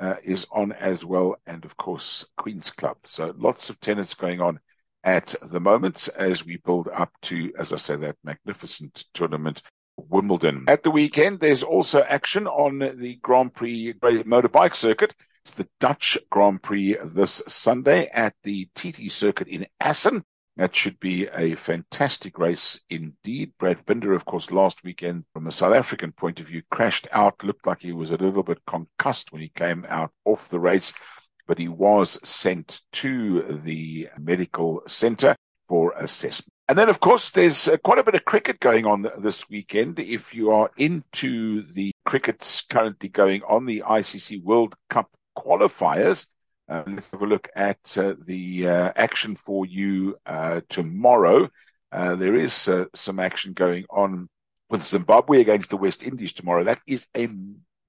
uh, 0.00 0.14
is 0.22 0.46
on 0.52 0.72
as 0.72 1.04
well. 1.04 1.36
And 1.46 1.64
of 1.64 1.76
course, 1.76 2.26
Queen's 2.36 2.70
Club. 2.70 2.98
So 3.06 3.34
lots 3.36 3.70
of 3.70 3.80
tennis 3.80 4.14
going 4.14 4.40
on 4.40 4.60
at 5.08 5.34
the 5.40 5.58
moment 5.58 6.06
as 6.16 6.44
we 6.44 6.58
build 6.58 6.86
up 6.92 7.10
to, 7.22 7.50
as 7.58 7.72
I 7.72 7.78
say, 7.78 7.96
that 7.96 8.16
magnificent 8.22 9.06
tournament, 9.14 9.62
Wimbledon. 9.96 10.66
At 10.68 10.82
the 10.82 10.90
weekend, 10.90 11.40
there's 11.40 11.62
also 11.62 12.02
action 12.02 12.46
on 12.46 12.78
the 12.78 13.18
Grand 13.22 13.54
Prix 13.54 13.94
motorbike 13.94 14.76
circuit. 14.76 15.14
It's 15.46 15.54
the 15.54 15.66
Dutch 15.80 16.18
Grand 16.28 16.62
Prix 16.62 16.98
this 17.02 17.42
Sunday 17.48 18.08
at 18.08 18.34
the 18.42 18.68
TT 18.74 19.10
circuit 19.10 19.48
in 19.48 19.66
Assen. 19.80 20.24
That 20.58 20.76
should 20.76 21.00
be 21.00 21.26
a 21.28 21.54
fantastic 21.54 22.38
race 22.38 22.78
indeed. 22.90 23.52
Brad 23.58 23.86
Binder, 23.86 24.12
of 24.12 24.26
course, 24.26 24.50
last 24.50 24.84
weekend, 24.84 25.24
from 25.32 25.46
a 25.46 25.52
South 25.52 25.72
African 25.72 26.12
point 26.12 26.38
of 26.38 26.48
view, 26.48 26.62
crashed 26.70 27.08
out, 27.12 27.42
looked 27.42 27.66
like 27.66 27.80
he 27.80 27.92
was 27.92 28.10
a 28.10 28.16
little 28.16 28.42
bit 28.42 28.58
concussed 28.66 29.32
when 29.32 29.40
he 29.40 29.52
came 29.54 29.86
out 29.88 30.10
off 30.26 30.50
the 30.50 30.60
race 30.60 30.92
but 31.48 31.58
he 31.58 31.66
was 31.66 32.20
sent 32.22 32.82
to 32.92 33.60
the 33.64 34.08
medical 34.18 34.82
center 34.86 35.34
for 35.68 35.92
assessment. 35.98 36.52
And 36.68 36.78
then, 36.78 36.90
of 36.90 37.00
course, 37.00 37.30
there's 37.30 37.66
uh, 37.66 37.78
quite 37.78 37.98
a 37.98 38.04
bit 38.04 38.14
of 38.14 38.26
cricket 38.26 38.60
going 38.60 38.84
on 38.84 39.10
this 39.18 39.48
weekend. 39.48 39.98
If 39.98 40.34
you 40.34 40.50
are 40.50 40.70
into 40.76 41.62
the 41.72 41.92
crickets 42.04 42.60
currently 42.60 43.08
going 43.08 43.42
on, 43.48 43.64
the 43.64 43.82
ICC 43.86 44.44
World 44.44 44.74
Cup 44.90 45.10
qualifiers, 45.36 46.26
uh, 46.68 46.82
let's 46.86 47.08
have 47.10 47.22
a 47.22 47.26
look 47.26 47.48
at 47.56 47.78
uh, 47.96 48.14
the 48.26 48.68
uh, 48.68 48.92
action 48.94 49.38
for 49.46 49.64
you 49.64 50.18
uh, 50.26 50.60
tomorrow. 50.68 51.48
Uh, 51.90 52.16
there 52.16 52.36
is 52.36 52.68
some 52.94 53.18
action 53.18 53.54
going 53.54 53.86
on 53.88 54.28
with 54.68 54.82
Zimbabwe 54.82 55.40
against 55.40 55.70
the 55.70 55.78
West 55.78 56.02
Indies 56.02 56.34
tomorrow. 56.34 56.64
That 56.64 56.80
is 56.86 57.06
a 57.16 57.28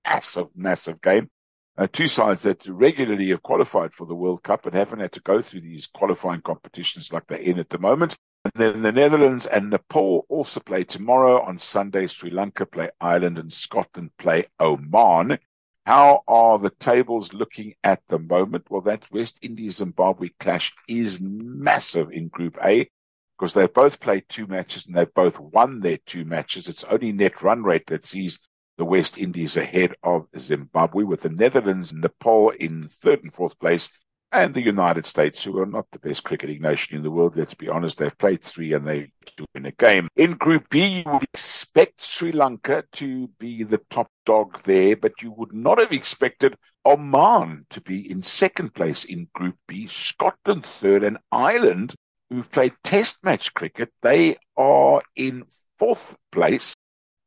massive, 0.06 0.48
massive 0.56 1.01
game. 1.01 1.30
Uh, 1.79 1.88
two 1.93 2.09
sides 2.09 2.43
that 2.43 2.65
regularly 2.67 3.29
have 3.29 3.41
qualified 3.41 3.93
for 3.93 4.05
the 4.05 4.15
World 4.15 4.43
Cup 4.43 4.65
and 4.65 4.75
haven't 4.75 5.00
had 5.00 5.13
to 5.13 5.21
go 5.21 5.41
through 5.41 5.62
these 5.62 5.88
qualifying 5.88 6.41
competitions 6.41 7.13
like 7.13 7.25
they're 7.27 7.39
in 7.39 7.57
at 7.57 7.69
the 7.69 7.79
moment. 7.79 8.17
And 8.43 8.53
then 8.55 8.81
the 8.81 8.91
Netherlands 8.91 9.45
and 9.45 9.69
Nepal 9.69 10.25
also 10.27 10.59
play 10.59 10.83
tomorrow. 10.83 11.41
On 11.41 11.57
Sunday, 11.57 12.07
Sri 12.07 12.31
Lanka 12.31 12.65
play 12.65 12.89
Ireland 13.00 13.38
and 13.38 13.51
Scotland 13.51 14.12
play 14.17 14.45
Oman. 14.59 15.39
How 15.86 16.24
are 16.27 16.59
the 16.59 16.69
tables 16.69 17.33
looking 17.33 17.75
at 17.83 18.01
the 18.09 18.19
moment? 18.19 18.65
Well, 18.69 18.81
that 18.81 19.09
West 19.12 19.39
Indies 19.41 19.77
Zimbabwe 19.77 20.29
clash 20.38 20.74
is 20.89 21.19
massive 21.21 22.12
in 22.12 22.27
Group 22.27 22.57
A 22.63 22.89
because 23.38 23.53
they've 23.53 23.74
both 23.74 24.01
played 24.01 24.25
two 24.27 24.48
matches 24.48 24.86
and 24.86 24.95
they've 24.95 25.13
both 25.13 25.39
won 25.39 25.79
their 25.79 25.98
two 26.05 26.25
matches. 26.25 26.67
It's 26.67 26.83
only 26.83 27.13
net 27.13 27.41
run 27.41 27.63
rate 27.63 27.88
that 27.88 28.05
sees 28.05 28.49
the 28.79 28.86
West 28.86 29.17
Indies 29.17 29.57
ahead 29.57 29.93
of 30.03 30.25
Zimbabwe, 30.39 31.03
with 31.03 31.21
the 31.21 31.29
Netherlands 31.29 31.91
and 31.91 32.00
Nepal 32.01 32.51
in 32.51 32.88
third 32.88 33.21
and 33.24 33.33
fourth 33.33 33.59
place, 33.59 33.91
and 34.31 34.53
the 34.53 34.62
United 34.62 35.05
States, 35.05 35.43
who 35.43 35.59
are 35.59 35.65
not 35.65 35.86
the 35.91 36.00
best 36.00 36.24
cricketing 36.24 36.62
nation 36.62 36.95
in 36.95 37.03
the 37.03 37.12
world. 37.12 37.36
Let's 37.36 37.53
be 37.53 37.67
honest, 37.67 37.98
they've 37.98 38.17
played 38.17 38.41
three 38.41 38.71
and 38.71 38.88
they 38.88 39.12
win 39.53 39.65
a 39.65 39.71
game. 39.71 40.07
In 40.15 40.36
Group 40.36 40.69
B, 40.69 40.86
you 40.86 41.12
would 41.12 41.24
expect 41.33 42.01
Sri 42.01 42.31
Lanka 42.31 42.86
to 42.93 43.27
be 43.38 43.63
the 43.63 43.81
top 43.89 44.07
dog 44.25 44.63
there, 44.63 44.95
but 44.95 45.21
you 45.21 45.31
would 45.31 45.53
not 45.53 45.77
have 45.77 45.91
expected 45.91 46.55
Oman 46.86 47.65
to 47.71 47.81
be 47.81 48.09
in 48.09 48.24
second 48.24 48.74
place 48.74 49.03
in 49.03 49.27
Group 49.33 49.55
B, 49.67 49.88
Scotland 49.88 50.65
third, 50.65 51.03
and 51.03 51.17
Ireland, 51.33 51.95
who've 52.29 52.50
played 52.50 52.74
test 52.86 53.25
match 53.25 53.53
cricket, 53.53 53.91
they 54.03 54.38
are 54.55 55.01
in 55.17 55.43
fourth 55.77 56.15
place 56.31 56.75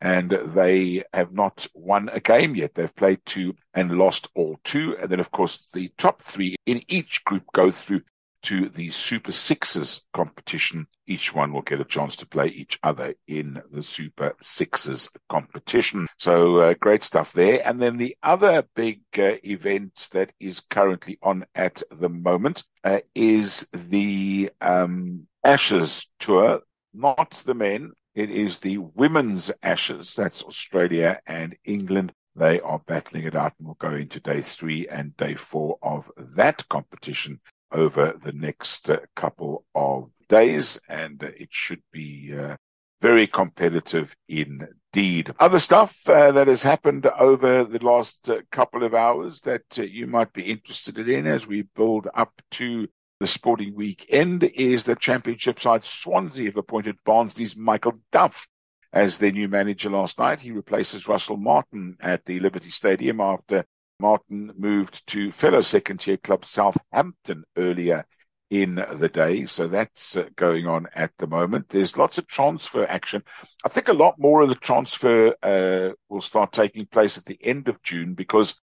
and 0.02 0.36
they 0.54 1.04
have 1.14 1.32
not 1.32 1.66
won 1.74 2.10
a 2.12 2.18
game 2.18 2.56
yet. 2.56 2.74
They've 2.74 2.94
played 2.94 3.20
two 3.24 3.54
and 3.72 3.98
lost 3.98 4.28
all 4.34 4.58
two. 4.64 4.96
And 4.98 5.08
then, 5.08 5.20
of 5.20 5.30
course, 5.30 5.68
the 5.72 5.92
top 5.96 6.20
three 6.20 6.56
in 6.66 6.82
each 6.88 7.24
group 7.24 7.44
go 7.54 7.70
through 7.70 8.02
to 8.42 8.68
the 8.68 8.90
Super 8.90 9.30
Sixes 9.30 10.04
competition. 10.12 10.88
Each 11.06 11.32
one 11.32 11.52
will 11.52 11.62
get 11.62 11.80
a 11.80 11.84
chance 11.84 12.16
to 12.16 12.26
play 12.26 12.48
each 12.48 12.80
other 12.82 13.14
in 13.28 13.62
the 13.70 13.84
Super 13.84 14.34
Sixes 14.42 15.08
competition. 15.28 16.08
So 16.18 16.56
uh, 16.56 16.74
great 16.80 17.04
stuff 17.04 17.32
there. 17.32 17.62
And 17.64 17.80
then 17.80 17.96
the 17.96 18.16
other 18.24 18.64
big 18.74 19.02
uh, 19.16 19.36
event 19.44 20.08
that 20.10 20.32
is 20.40 20.58
currently 20.58 21.18
on 21.22 21.46
at 21.54 21.80
the 21.92 22.08
moment 22.08 22.64
uh, 22.82 22.98
is 23.14 23.68
the 23.72 24.50
um, 24.60 25.28
Ashes 25.44 26.08
Tour, 26.18 26.62
not 26.92 27.40
the 27.46 27.54
men, 27.54 27.92
it 28.14 28.30
is 28.30 28.58
the 28.58 28.78
women's 28.78 29.50
Ashes. 29.62 30.14
That's 30.14 30.42
Australia 30.42 31.20
and 31.26 31.56
England. 31.64 32.12
They 32.34 32.60
are 32.60 32.78
battling 32.78 33.24
it 33.24 33.34
out 33.34 33.54
and 33.58 33.68
will 33.68 33.74
go 33.74 33.94
into 33.94 34.20
day 34.20 34.42
three 34.42 34.88
and 34.88 35.16
day 35.16 35.34
four 35.34 35.78
of 35.82 36.10
that 36.16 36.68
competition 36.68 37.40
over 37.70 38.18
the 38.22 38.32
next 38.32 38.88
uh, 38.90 38.98
couple 39.16 39.64
of 39.74 40.10
days. 40.28 40.80
And 40.88 41.22
uh, 41.22 41.28
it 41.36 41.48
should 41.50 41.82
be 41.92 42.34
uh, 42.38 42.56
very 43.02 43.26
competitive 43.26 44.14
indeed. 44.28 45.34
Other 45.38 45.58
stuff 45.58 46.08
uh, 46.08 46.32
that 46.32 46.46
has 46.46 46.62
happened 46.62 47.06
over 47.06 47.64
the 47.64 47.84
last 47.84 48.28
uh, 48.28 48.40
couple 48.50 48.84
of 48.84 48.94
hours 48.94 49.40
that 49.42 49.64
uh, 49.78 49.82
you 49.82 50.06
might 50.06 50.32
be 50.32 50.44
interested 50.44 50.98
in 50.98 51.26
as 51.26 51.46
we 51.46 51.62
build 51.62 52.08
up 52.14 52.32
to 52.52 52.88
the 53.22 53.28
sporting 53.28 53.72
weekend 53.76 54.42
is 54.42 54.82
the 54.82 54.96
championship 54.96 55.60
side 55.60 55.84
Swansea 55.84 56.46
have 56.46 56.56
appointed 56.56 56.96
Barnsley's 57.04 57.56
Michael 57.56 58.00
Duff 58.10 58.48
as 58.92 59.18
their 59.18 59.30
new 59.30 59.46
manager 59.46 59.90
last 59.90 60.18
night. 60.18 60.40
He 60.40 60.50
replaces 60.50 61.06
Russell 61.06 61.36
Martin 61.36 61.96
at 62.00 62.24
the 62.24 62.40
Liberty 62.40 62.70
Stadium 62.70 63.20
after 63.20 63.64
Martin 64.00 64.50
moved 64.58 65.06
to 65.06 65.30
fellow 65.30 65.60
second 65.60 66.00
tier 66.00 66.16
club 66.16 66.44
Southampton 66.44 67.44
earlier 67.56 68.06
in 68.50 68.84
the 68.94 69.08
day. 69.08 69.46
So 69.46 69.68
that's 69.68 70.16
uh, 70.16 70.28
going 70.34 70.66
on 70.66 70.88
at 70.92 71.12
the 71.18 71.28
moment. 71.28 71.68
There's 71.68 71.96
lots 71.96 72.18
of 72.18 72.26
transfer 72.26 72.84
action. 72.86 73.22
I 73.64 73.68
think 73.68 73.86
a 73.86 73.92
lot 73.92 74.18
more 74.18 74.42
of 74.42 74.48
the 74.48 74.56
transfer 74.56 75.36
uh, 75.44 75.94
will 76.08 76.20
start 76.20 76.50
taking 76.52 76.86
place 76.86 77.16
at 77.16 77.26
the 77.26 77.38
end 77.40 77.68
of 77.68 77.80
June 77.84 78.14
because 78.14 78.60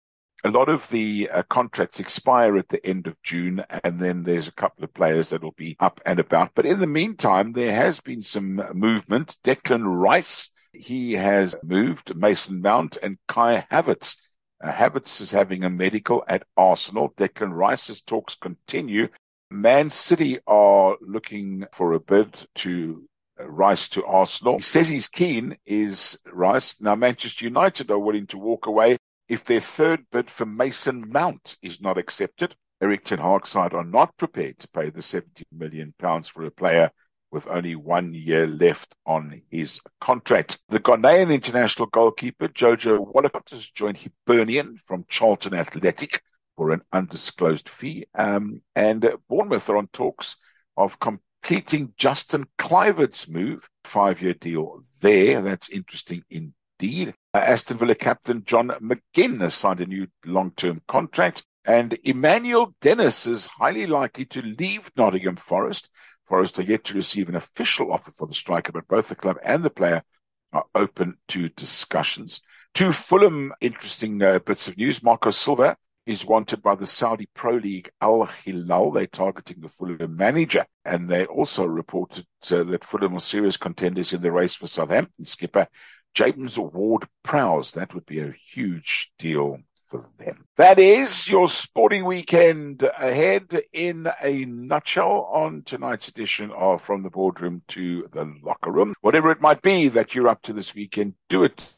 a 0.45 0.51
lot 0.51 0.69
of 0.69 0.89
the 0.91 1.31
uh, 1.31 1.43
contracts 1.45 1.99
expire 1.99 2.59
at 2.59 2.69
the 2.69 2.85
end 2.87 3.07
of 3.07 3.21
June, 3.23 3.65
and 3.83 3.99
then 3.99 4.25
there's 4.25 4.47
a 4.47 4.53
couple 4.53 4.85
of 4.85 4.93
players 4.93 5.31
that 5.31 5.43
will 5.43 5.55
be 5.57 5.75
up 5.81 6.03
and 6.05 6.21
about. 6.21 6.51
But 6.55 6.67
in 6.67 6.81
the 6.81 6.87
meantime, 6.87 7.53
there 7.53 7.75
has 7.75 7.99
been 8.01 8.23
some 8.23 8.57
movement. 8.75 9.39
Declan 9.43 9.85
Rice, 9.87 10.51
he 10.73 11.13
has 11.13 11.57
moved. 11.63 12.15
Mason 12.15 12.61
Mount 12.61 12.99
and 13.03 13.17
Kai 13.27 13.67
Havertz. 13.73 14.17
Uh, 14.63 14.71
Havertz 14.71 15.23
is 15.23 15.31
having 15.31 15.65
a 15.65 15.71
medical 15.71 16.23
at 16.29 16.45
Arsenal. 16.59 17.15
Declan 17.17 17.53
Rice's 17.53 18.03
talks 18.03 18.35
continue. 18.35 19.09
Man 19.51 19.91
City 19.91 20.41
are 20.47 20.97
looking 21.01 21.65
for 21.73 21.95
a 21.95 22.01
bid 22.01 22.37
to 22.57 23.09
uh, 23.41 23.49
Rice 23.49 23.89
to 23.91 24.05
Arsenal. 24.05 24.57
He 24.57 24.63
says 24.63 24.89
he's 24.89 25.09
keen, 25.09 25.57
is 25.65 26.19
Rice. 26.31 26.79
Now, 26.83 26.97
Manchester 26.97 27.47
United 27.47 27.91
are 27.91 27.99
willing 27.99 28.27
to 28.27 28.39
walk 28.39 28.67
away 28.67 28.99
if 29.29 29.45
their 29.45 29.61
third 29.61 30.07
bid 30.11 30.31
for 30.31 30.47
Mason 30.47 31.11
Mount 31.11 31.57
is 31.63 31.81
not 31.81 31.99
accepted, 31.99 32.55
Eric 32.81 33.05
Ten 33.05 33.41
side 33.45 33.73
are 33.73 33.85
not 33.85 34.17
prepared 34.17 34.59
to 34.59 34.69
pay 34.69 34.91
the 34.91 35.03
70 35.03 35.45
million 35.53 35.95
pounds 35.99 36.29
for 36.29 36.45
a 36.45 36.51
player 36.51 36.91
with 37.31 37.49
only 37.49 37.75
one 37.75 38.15
year 38.15 38.47
left 38.47 38.95
on 39.07 39.43
his 39.51 39.81
contract. 40.01 40.61
The 40.69 40.79
Ghanaian 40.79 41.33
international 41.33 41.89
goalkeeper 41.89 42.49
Jojo 42.49 43.13
Wollacott 43.13 43.51
has 43.51 43.69
joined 43.69 43.99
Hibernian 43.99 44.79
from 44.87 45.05
Charlton 45.09 45.55
Athletic 45.55 46.23
for 46.57 46.71
an 46.71 46.83
undisclosed 46.93 47.69
fee. 47.69 48.07
Um, 48.15 48.63
and 48.77 49.09
Bournemouth 49.29 49.69
are 49.69 49.79
on 49.79 49.89
talks 49.89 50.37
of 50.77 51.01
completing 51.01 51.93
Justin 51.97 52.47
Kluivert's 52.59 53.29
move, 53.29 53.69
five-year 53.85 54.35
deal 54.35 54.85
there. 55.01 55.41
That's 55.41 55.69
interesting 55.71 56.23
indeed. 56.31 57.15
Uh, 57.35 57.39
Aston 57.39 57.79
Villa 57.79 57.97
captain 57.97 58.45
John 58.45 58.69
McGinn 58.81 59.41
has 59.41 59.55
signed 59.55 59.81
a 59.81 59.87
new 59.87 60.07
long-term 60.25 60.83
contract, 60.87 61.45
and 61.65 61.99
Emmanuel 62.05 62.77
Dennis 62.81 63.27
is 63.27 63.47
highly 63.47 63.87
likely 63.87 64.25
to 64.27 64.41
leave 64.41 64.93
Nottingham 64.97 65.35
Forest. 65.35 65.91
Forest 66.29 66.61
are 66.61 66.63
yet 66.63 66.85
to 66.85 66.95
receive 66.95 67.29
an 67.29 67.35
official 67.35 67.93
offer 67.93 68.13
for 68.13 68.29
the 68.29 68.35
striker, 68.35 68.71
but 68.71 68.87
both 68.87 69.09
the 69.09 69.17
club 69.17 69.37
and 69.43 69.65
the 69.65 69.71
player 69.71 70.05
are 70.53 70.67
open 70.77 71.17
to 71.27 71.49
discussions. 71.49 72.41
Two 72.73 72.93
Fulham 72.93 73.53
interesting 73.61 74.23
uh, 74.23 74.39
bits 74.39 74.69
of 74.69 74.77
news. 74.77 75.03
Marco 75.03 75.33
Silva 75.33 75.77
is 76.07 76.25
wanted 76.25 76.63
by 76.63 76.77
the 76.77 76.87
Saudi 76.87 77.29
Pro 77.35 77.57
League 77.57 77.91
Al 78.01 78.27
Hilal. 78.45 78.93
They're 78.93 79.07
targeting 79.07 79.61
the 79.61 79.71
Fulham 79.71 80.17
manager. 80.17 80.67
And 80.85 81.09
they 81.09 81.25
also 81.27 81.65
reported 81.65 82.27
uh, 82.51 82.63
that 82.63 82.85
Fulham 82.85 83.17
are 83.17 83.21
serious 83.21 83.57
contenders 83.57 84.13
in 84.13 84.23
the 84.23 84.31
race 84.31 84.55
for 84.55 84.67
Southampton 84.67 85.25
skipper 85.25 85.67
James 86.15 86.59
Ward 86.59 87.07
Prowse. 87.23 87.73
That 87.73 87.95
would 87.95 88.07
be 88.07 88.21
a 88.21 88.35
huge 88.53 89.13
deal 89.19 89.59
for 89.91 90.09
them. 90.19 90.45
That 90.57 90.79
is 90.79 91.29
your 91.29 91.49
sporting 91.49 92.05
weekend 92.05 92.83
ahead 92.83 93.63
in 93.73 94.09
a 94.23 94.45
nutshell 94.45 95.29
on 95.33 95.63
tonight's 95.65 96.09
edition 96.09 96.51
of 96.53 96.83
From 96.83 97.03
the 97.03 97.11
Boardroom 97.11 97.63
to 97.69 98.09
the 98.13 98.33
Locker 98.43 98.71
Room. 98.71 98.95
Whatever 99.01 99.31
it 99.31 99.41
might 99.41 99.63
be 99.63 99.89
that 99.89 100.15
you're 100.15 100.29
up 100.29 100.43
to 100.43 100.53
this 100.53 100.75
weekend, 100.75 101.15
do 101.29 101.45
it 101.45 101.75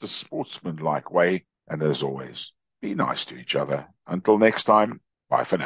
the 0.00 0.08
sportsmanlike 0.08 1.10
way. 1.10 1.44
And 1.68 1.82
as 1.82 2.02
always, 2.02 2.52
be 2.80 2.94
nice 2.94 3.24
to 3.26 3.36
each 3.36 3.54
other. 3.54 3.88
Until 4.06 4.38
next 4.38 4.64
time, 4.64 5.00
bye 5.28 5.44
for 5.44 5.56
now. 5.56 5.58